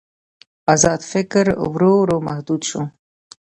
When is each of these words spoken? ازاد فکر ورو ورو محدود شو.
ازاد 0.73 1.01
فکر 1.11 1.45
ورو 1.73 1.91
ورو 2.01 2.17
محدود 2.27 2.61
شو. 2.69 2.81